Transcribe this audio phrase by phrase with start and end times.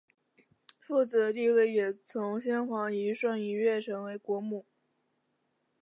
[0.79, 4.65] 富子的地位也从先皇遗孀一跃成为国母。